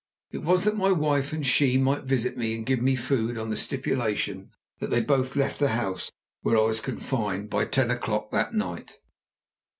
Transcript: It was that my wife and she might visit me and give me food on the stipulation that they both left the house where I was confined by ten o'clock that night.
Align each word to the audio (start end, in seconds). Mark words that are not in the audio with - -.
It 0.31 0.39
was 0.39 0.63
that 0.63 0.75
my 0.75 0.91
wife 0.91 1.31
and 1.31 1.45
she 1.45 1.77
might 1.77 2.05
visit 2.05 2.35
me 2.35 2.55
and 2.55 2.65
give 2.65 2.81
me 2.81 2.95
food 2.95 3.37
on 3.37 3.51
the 3.51 3.55
stipulation 3.55 4.49
that 4.79 4.89
they 4.89 4.99
both 4.99 5.35
left 5.35 5.59
the 5.59 5.67
house 5.77 6.11
where 6.41 6.57
I 6.57 6.61
was 6.63 6.81
confined 6.81 7.51
by 7.51 7.65
ten 7.65 7.91
o'clock 7.91 8.31
that 8.31 8.51
night. 8.55 8.97